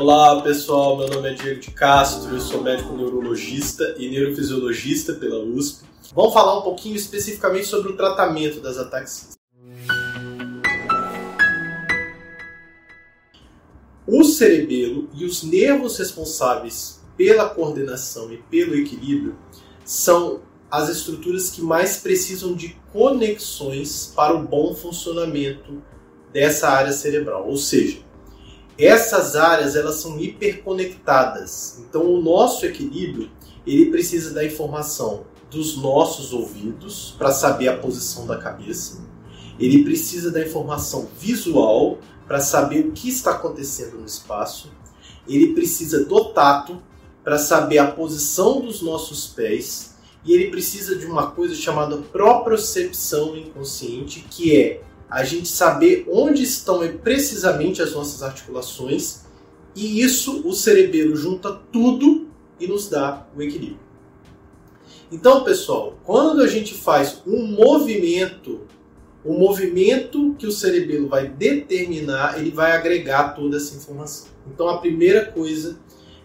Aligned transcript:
Olá 0.00 0.40
pessoal, 0.42 0.96
meu 0.96 1.08
nome 1.08 1.28
é 1.28 1.34
Diego 1.34 1.58
de 1.58 1.72
Castro, 1.72 2.32
eu 2.32 2.40
sou 2.40 2.62
médico 2.62 2.94
neurologista 2.94 3.96
e 3.98 4.08
neurofisiologista 4.08 5.14
pela 5.14 5.40
USP. 5.40 5.84
Vamos 6.14 6.32
falar 6.32 6.56
um 6.56 6.62
pouquinho 6.62 6.94
especificamente 6.94 7.66
sobre 7.66 7.90
o 7.90 7.96
tratamento 7.96 8.60
das 8.60 8.78
ataxias. 8.78 9.36
O 14.06 14.22
cerebelo 14.22 15.10
e 15.14 15.24
os 15.24 15.42
nervos 15.42 15.98
responsáveis 15.98 17.00
pela 17.16 17.50
coordenação 17.50 18.32
e 18.32 18.36
pelo 18.36 18.76
equilíbrio 18.76 19.36
são 19.84 20.42
as 20.70 20.88
estruturas 20.88 21.50
que 21.50 21.60
mais 21.60 21.96
precisam 21.96 22.54
de 22.54 22.76
conexões 22.92 24.12
para 24.14 24.32
o 24.32 24.46
bom 24.46 24.76
funcionamento 24.76 25.82
dessa 26.32 26.68
área 26.68 26.92
cerebral. 26.92 27.48
Ou 27.48 27.56
seja, 27.56 28.06
essas 28.78 29.34
áreas 29.34 29.74
elas 29.74 29.96
são 29.96 30.18
hiperconectadas. 30.20 31.80
Então 31.80 32.02
o 32.02 32.22
nosso 32.22 32.64
equilíbrio 32.64 33.30
ele 33.66 33.90
precisa 33.90 34.32
da 34.32 34.44
informação 34.44 35.24
dos 35.50 35.76
nossos 35.76 36.32
ouvidos 36.32 37.14
para 37.18 37.32
saber 37.32 37.68
a 37.68 37.76
posição 37.76 38.26
da 38.26 38.38
cabeça. 38.38 39.02
Ele 39.58 39.82
precisa 39.82 40.30
da 40.30 40.40
informação 40.40 41.08
visual 41.18 41.98
para 42.26 42.40
saber 42.40 42.86
o 42.86 42.92
que 42.92 43.08
está 43.08 43.32
acontecendo 43.32 43.98
no 43.98 44.06
espaço. 44.06 44.70
Ele 45.26 45.54
precisa 45.54 46.04
do 46.04 46.26
tato 46.26 46.80
para 47.24 47.38
saber 47.38 47.78
a 47.78 47.90
posição 47.90 48.60
dos 48.60 48.80
nossos 48.80 49.26
pés 49.26 49.96
e 50.24 50.32
ele 50.32 50.50
precisa 50.50 50.96
de 50.96 51.06
uma 51.06 51.30
coisa 51.30 51.54
chamada 51.54 51.96
propriocepção 51.96 53.36
inconsciente, 53.36 54.24
que 54.30 54.56
é 54.56 54.82
a 55.10 55.24
gente 55.24 55.48
saber 55.48 56.06
onde 56.10 56.42
estão 56.42 56.80
precisamente 56.98 57.80
as 57.80 57.92
nossas 57.92 58.22
articulações, 58.22 59.22
e 59.74 60.00
isso 60.00 60.46
o 60.46 60.52
cerebelo 60.52 61.16
junta 61.16 61.52
tudo 61.72 62.28
e 62.60 62.66
nos 62.66 62.88
dá 62.88 63.26
o 63.36 63.40
equilíbrio. 63.40 63.88
Então, 65.10 65.42
pessoal, 65.42 65.98
quando 66.04 66.42
a 66.42 66.46
gente 66.46 66.74
faz 66.74 67.22
um 67.26 67.46
movimento, 67.46 68.66
o 69.24 69.32
movimento 69.32 70.34
que 70.38 70.46
o 70.46 70.52
cerebelo 70.52 71.08
vai 71.08 71.28
determinar, 71.28 72.38
ele 72.38 72.50
vai 72.50 72.72
agregar 72.72 73.34
toda 73.34 73.56
essa 73.56 73.74
informação. 73.74 74.28
Então, 74.46 74.68
a 74.68 74.78
primeira 74.78 75.24
coisa 75.24 75.78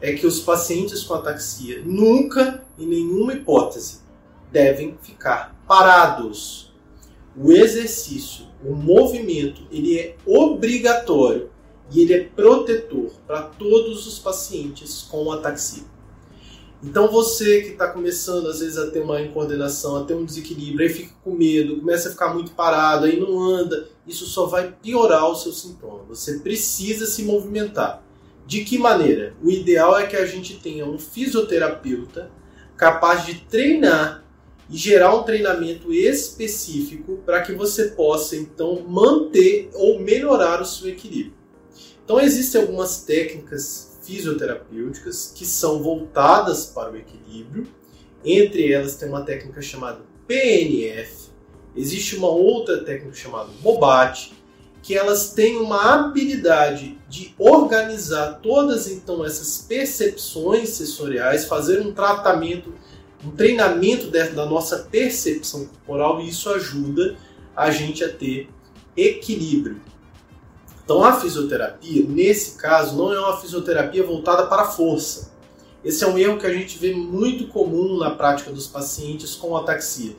é 0.00 0.14
que 0.14 0.26
os 0.26 0.40
pacientes 0.40 1.02
com 1.02 1.12
ataxia 1.12 1.82
nunca, 1.84 2.64
em 2.78 2.86
nenhuma 2.86 3.34
hipótese, 3.34 4.00
devem 4.50 4.96
ficar 5.02 5.54
parados. 5.68 6.72
O 7.36 7.52
exercício, 7.52 8.46
o 8.64 8.74
movimento, 8.74 9.62
ele 9.70 9.98
é 9.98 10.16
obrigatório 10.26 11.50
e 11.90 12.02
ele 12.02 12.12
é 12.14 12.24
protetor 12.24 13.10
para 13.26 13.42
todos 13.42 14.06
os 14.06 14.18
pacientes 14.18 15.02
com 15.02 15.32
ataxia. 15.32 15.84
Então 16.82 17.08
você 17.10 17.60
que 17.60 17.68
está 17.70 17.88
começando 17.88 18.46
às 18.48 18.60
vezes 18.60 18.78
a 18.78 18.90
ter 18.90 19.00
uma 19.00 19.20
incoordenação, 19.20 19.96
a 19.96 20.04
ter 20.04 20.14
um 20.14 20.24
desequilíbrio, 20.24 20.86
aí 20.86 20.92
fica 20.92 21.12
com 21.22 21.32
medo, 21.32 21.80
começa 21.80 22.08
a 22.08 22.12
ficar 22.12 22.32
muito 22.32 22.52
parado, 22.52 23.04
aí 23.04 23.20
não 23.20 23.38
anda, 23.38 23.88
isso 24.06 24.24
só 24.24 24.46
vai 24.46 24.74
piorar 24.82 25.28
o 25.28 25.34
seu 25.34 25.52
sintoma. 25.52 26.04
Você 26.08 26.38
precisa 26.38 27.06
se 27.06 27.22
movimentar. 27.22 28.02
De 28.46 28.64
que 28.64 28.78
maneira? 28.78 29.34
O 29.42 29.50
ideal 29.50 29.98
é 29.98 30.06
que 30.06 30.16
a 30.16 30.26
gente 30.26 30.56
tenha 30.56 30.86
um 30.86 30.98
fisioterapeuta 30.98 32.30
capaz 32.76 33.26
de 33.26 33.34
treinar 33.42 34.24
e 34.70 34.76
gerar 34.76 35.14
um 35.14 35.24
treinamento 35.24 35.92
específico 35.92 37.18
para 37.26 37.42
que 37.42 37.52
você 37.52 37.88
possa 37.88 38.36
então 38.36 38.82
manter 38.88 39.68
ou 39.74 39.98
melhorar 39.98 40.62
o 40.62 40.64
seu 40.64 40.88
equilíbrio. 40.88 41.34
Então 42.04 42.20
existem 42.20 42.60
algumas 42.60 43.02
técnicas 43.02 43.98
fisioterapêuticas 44.02 45.32
que 45.34 45.44
são 45.44 45.82
voltadas 45.82 46.66
para 46.66 46.92
o 46.92 46.96
equilíbrio. 46.96 47.66
Entre 48.24 48.72
elas 48.72 48.96
tem 48.96 49.08
uma 49.08 49.22
técnica 49.22 49.60
chamada 49.60 50.00
PNF, 50.26 51.30
existe 51.74 52.16
uma 52.16 52.28
outra 52.28 52.84
técnica 52.84 53.14
chamada 53.14 53.50
Bobat, 53.60 54.32
que 54.82 54.96
elas 54.96 55.32
têm 55.32 55.56
uma 55.56 55.94
habilidade 55.94 56.98
de 57.08 57.34
organizar 57.38 58.40
todas 58.42 58.90
então 58.90 59.24
essas 59.24 59.58
percepções 59.58 60.70
sensoriais, 60.70 61.44
fazer 61.44 61.80
um 61.80 61.92
tratamento 61.92 62.72
um 63.24 63.30
treinamento 63.30 64.06
da 64.08 64.46
nossa 64.46 64.78
percepção 64.90 65.66
corporal 65.66 66.20
e 66.20 66.28
isso 66.28 66.48
ajuda 66.50 67.16
a 67.54 67.70
gente 67.70 68.02
a 68.02 68.08
ter 68.08 68.48
equilíbrio. 68.96 69.80
Então 70.84 71.04
a 71.04 71.12
fisioterapia, 71.12 72.04
nesse 72.08 72.58
caso, 72.58 72.96
não 72.96 73.12
é 73.12 73.20
uma 73.20 73.36
fisioterapia 73.36 74.02
voltada 74.02 74.46
para 74.46 74.62
a 74.62 74.68
força. 74.68 75.30
Esse 75.84 76.04
é 76.04 76.06
um 76.06 76.18
erro 76.18 76.38
que 76.38 76.46
a 76.46 76.52
gente 76.52 76.78
vê 76.78 76.94
muito 76.94 77.46
comum 77.48 77.96
na 77.98 78.10
prática 78.10 78.50
dos 78.50 78.66
pacientes 78.66 79.34
com 79.34 79.56
ataxia. 79.56 80.16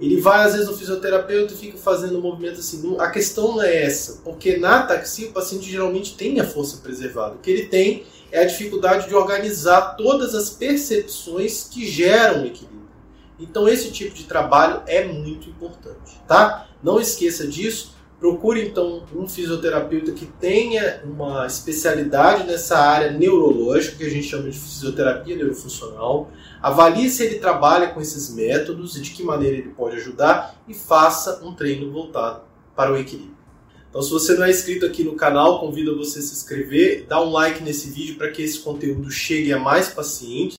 Ele 0.00 0.18
vai 0.18 0.46
às 0.46 0.52
vezes 0.52 0.66
no 0.66 0.76
fisioterapeuta 0.76 1.52
e 1.52 1.56
fica 1.56 1.76
fazendo 1.76 2.18
um 2.18 2.22
movimento 2.22 2.60
assim. 2.60 2.96
A 2.98 3.10
questão 3.10 3.52
não 3.52 3.62
é 3.62 3.84
essa, 3.84 4.20
porque 4.24 4.56
na 4.56 4.80
ataxia 4.80 5.28
o 5.28 5.32
paciente 5.32 5.70
geralmente 5.70 6.14
tem 6.14 6.40
a 6.40 6.46
força 6.46 6.78
preservada. 6.78 7.34
O 7.34 7.38
que 7.38 7.50
ele 7.50 7.66
tem 7.66 8.04
é 8.32 8.40
a 8.40 8.46
dificuldade 8.46 9.08
de 9.08 9.14
organizar 9.14 9.96
todas 9.96 10.34
as 10.34 10.50
percepções 10.50 11.68
que 11.70 11.86
geram 11.86 12.46
equilíbrio. 12.46 12.80
Então 13.38 13.68
esse 13.68 13.90
tipo 13.90 14.14
de 14.14 14.24
trabalho 14.24 14.82
é 14.86 15.04
muito 15.04 15.48
importante, 15.48 16.18
tá? 16.26 16.66
Não 16.82 16.98
esqueça 16.98 17.46
disso. 17.46 17.94
Procure 18.20 18.68
então 18.68 19.02
um 19.14 19.26
fisioterapeuta 19.26 20.12
que 20.12 20.26
tenha 20.26 21.00
uma 21.04 21.46
especialidade 21.46 22.44
nessa 22.46 22.78
área 22.78 23.10
neurológica, 23.10 23.96
que 23.96 24.04
a 24.04 24.10
gente 24.10 24.28
chama 24.28 24.50
de 24.50 24.58
fisioterapia 24.58 25.34
neurofuncional. 25.34 26.30
Avalie 26.60 27.08
se 27.08 27.24
ele 27.24 27.38
trabalha 27.38 27.88
com 27.88 28.00
esses 28.00 28.34
métodos 28.34 28.94
e 28.94 29.00
de 29.00 29.12
que 29.12 29.22
maneira 29.22 29.56
ele 29.56 29.70
pode 29.70 29.96
ajudar 29.96 30.54
e 30.68 30.74
faça 30.74 31.42
um 31.42 31.54
treino 31.54 31.90
voltado 31.90 32.42
para 32.76 32.92
o 32.92 32.98
equilíbrio. 32.98 33.40
Então, 33.88 34.02
se 34.02 34.10
você 34.10 34.34
não 34.34 34.44
é 34.44 34.50
inscrito 34.50 34.84
aqui 34.84 35.02
no 35.02 35.16
canal, 35.16 35.58
convido 35.58 35.96
você 35.96 36.18
a 36.18 36.22
se 36.22 36.34
inscrever, 36.34 37.06
dá 37.08 37.22
um 37.22 37.30
like 37.30 37.62
nesse 37.62 37.88
vídeo 37.88 38.16
para 38.16 38.30
que 38.30 38.42
esse 38.42 38.58
conteúdo 38.58 39.10
chegue 39.10 39.50
a 39.50 39.58
mais 39.58 39.88
pacientes. 39.88 40.58